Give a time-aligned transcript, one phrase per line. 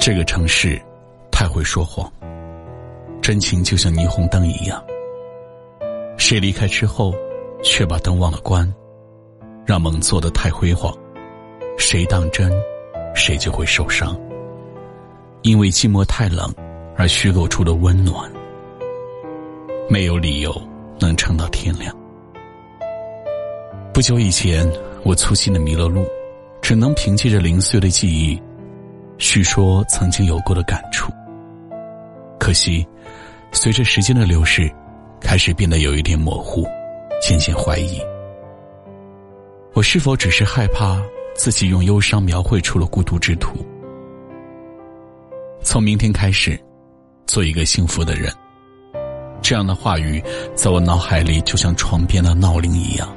[0.00, 0.80] 这个城市
[1.30, 2.10] 太会说谎，
[3.20, 4.82] 真情就像霓虹灯一样。
[6.16, 7.12] 谁离开之后，
[7.62, 8.66] 却把灯忘了关，
[9.66, 10.96] 让梦做得太辉煌，
[11.76, 12.50] 谁当真？
[13.14, 14.18] 谁就会受伤，
[15.42, 16.50] 因为寂寞太冷
[16.96, 18.32] 而虚构出的温暖，
[19.86, 20.50] 没有理由
[20.98, 21.94] 能撑到天亮。
[23.92, 24.66] 不久以前，
[25.02, 26.06] 我粗心的迷了路，
[26.62, 28.40] 只能凭借着零碎的记忆，
[29.20, 31.12] 叙说曾经有过的感触。
[32.38, 32.84] 可惜，
[33.52, 34.68] 随着时间的流逝，
[35.20, 36.66] 开始变得有一点模糊，
[37.22, 38.00] 渐渐怀疑，
[39.74, 41.00] 我是否只是害怕。
[41.36, 43.64] 自己用忧伤描绘出了孤独之徒。
[45.62, 46.58] 从明天开始，
[47.26, 48.30] 做一个幸福的人。
[49.40, 50.22] 这样的话语，
[50.54, 53.08] 在我脑海里就像床边的闹铃一样，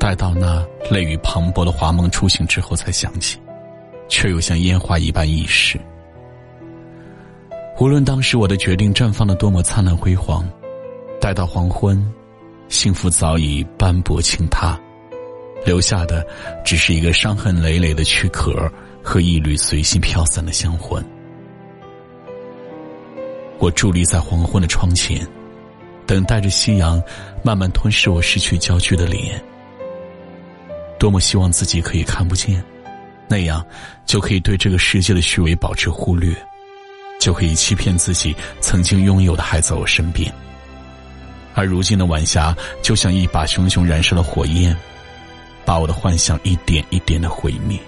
[0.00, 3.38] 待到那泪雨磅礴的华梦初醒之后才响起，
[4.08, 5.80] 却又像烟花一般易逝。
[7.78, 10.48] 无论当时我的决定绽放的多么灿烂辉煌，
[11.20, 12.00] 待到黄昏，
[12.68, 14.78] 幸福早已斑驳倾塌。
[15.64, 16.26] 留下的
[16.64, 18.70] 只是一个伤痕累累的躯壳
[19.02, 21.02] 和一缕随心飘散的香魂。
[23.58, 25.26] 我伫立在黄昏的窗前，
[26.06, 27.02] 等待着夕阳
[27.42, 29.42] 慢慢吞噬我失去焦距的脸。
[30.98, 32.62] 多么希望自己可以看不见，
[33.28, 33.64] 那样
[34.04, 36.34] 就可以对这个世界的虚伪保持忽略，
[37.20, 40.32] 就可以欺骗自己曾经拥有的还在我身边。
[41.54, 44.76] 而如今的晚霞就像一把熊熊燃烧的火焰。
[45.66, 47.80] 把我的幻想一点一点的毁灭。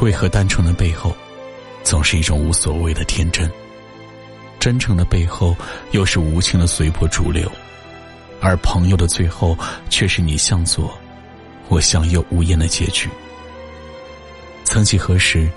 [0.00, 1.16] 为何单纯的背后，
[1.82, 3.50] 总是一种无所谓的天真？
[4.60, 5.56] 真诚的背后，
[5.92, 7.50] 又是无情的随波逐流？
[8.42, 9.56] 而朋友的最后，
[9.88, 10.94] 却是你向左，
[11.68, 13.08] 我想，有无言的结局。
[14.64, 15.50] 曾几何时，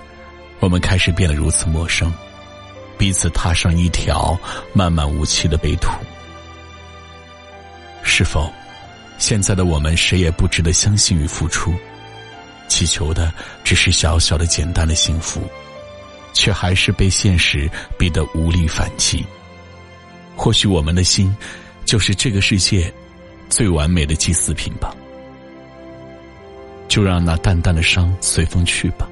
[0.60, 2.12] 我们开始变得如此陌生，
[2.96, 4.38] 彼此踏上一条
[4.72, 5.90] 漫漫无期的悲途。
[8.02, 8.52] 是否？
[9.18, 11.74] 现在的我们，谁也不值得相信与付出，
[12.68, 13.32] 祈求的
[13.64, 15.42] 只是小小的、简单的幸福，
[16.32, 17.68] 却还是被现实
[17.98, 19.26] 逼得无力反击。
[20.36, 21.36] 或许我们的心，
[21.84, 22.92] 就是这个世界
[23.50, 24.94] 最完美的祭祀品吧。
[26.98, 29.08] 就让那淡淡的伤随风去吧。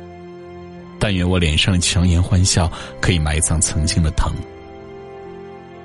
[0.99, 2.69] 但愿我脸上强颜欢笑
[3.01, 4.35] 可以埋葬曾经的疼，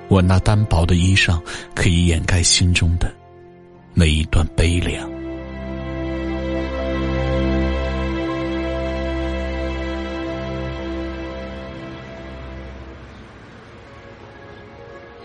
[0.07, 1.39] 我那单薄的衣裳
[1.75, 3.07] 可以掩盖心中的。
[3.93, 5.07] 那一段悲凉。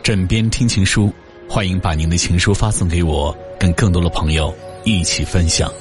[0.03, 1.11] 枕边听情书，
[1.49, 4.55] 欢迎把您的情书发送给我，跟更多的朋友
[4.85, 5.73] 一起分享。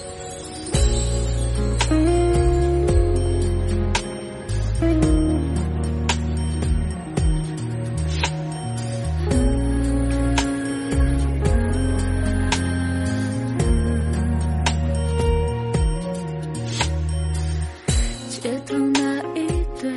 [18.93, 19.47] 那一
[19.81, 19.91] 对，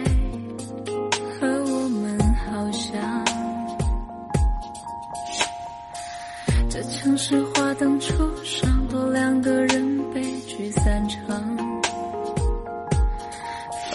[1.38, 3.24] 和我们好像。
[6.68, 11.56] 这城市花灯初上，多两个人悲剧散场。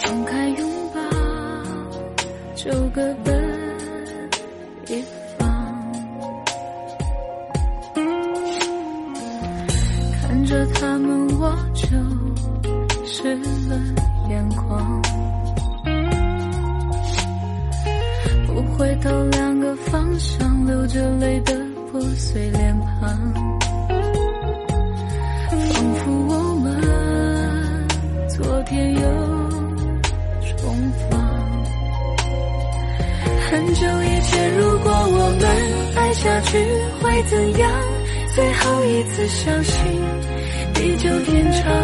[0.00, 1.00] 放开拥抱，
[2.54, 3.34] 就各奔
[4.88, 5.02] 一
[5.38, 5.44] 方。
[10.20, 11.86] 看着他们，我就
[13.06, 13.34] 湿
[13.68, 13.80] 了
[14.34, 15.02] 眼眶。
[18.46, 21.54] 不回头，两个方向，流着泪的。
[21.92, 23.32] 破碎脸庞，
[25.48, 25.58] 仿
[25.94, 26.66] 佛我们
[28.28, 29.00] 昨天又
[30.56, 31.08] 重逢。
[33.48, 35.42] 很久以前，如果我们
[35.94, 36.58] 爱下去
[37.00, 37.70] 会怎样？
[38.34, 39.76] 最后一次相信
[40.74, 41.83] 地久天长，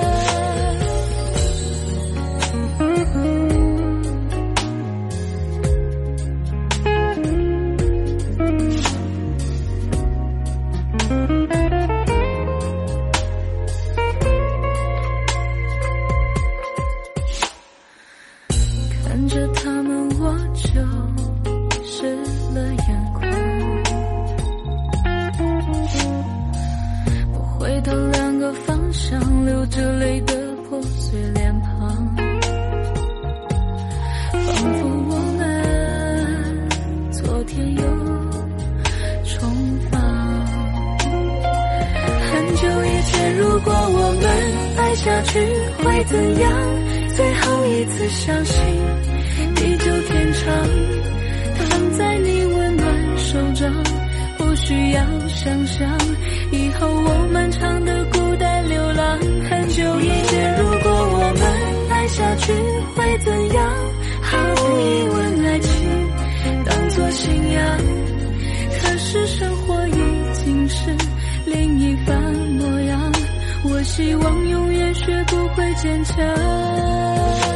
[28.53, 30.33] 方向，流着泪的
[30.67, 32.15] 破碎脸庞，
[34.31, 35.41] 仿佛我们
[37.11, 37.81] 昨天又
[39.25, 39.49] 重
[39.89, 40.01] 逢。
[42.31, 44.25] 很久以前，如果我们
[44.77, 45.39] 爱下去
[45.83, 46.51] 会怎样？
[47.15, 48.55] 最后一次相信
[49.55, 50.47] 地久天长，
[51.57, 53.71] 躺在你温暖手掌，
[54.37, 55.97] 不需要想象。
[69.11, 69.91] 是生活已
[70.33, 70.95] 经是
[71.45, 73.11] 另一番模样。
[73.65, 77.50] 我希望永远学不会坚强。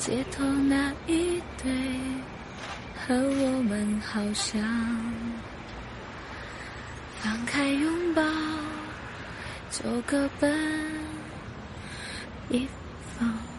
[0.00, 1.70] 街头那一对
[2.96, 4.58] 和我们好像，
[7.20, 8.22] 放开拥抱
[9.70, 10.50] 就各奔
[12.48, 12.66] 一
[13.18, 13.49] 方。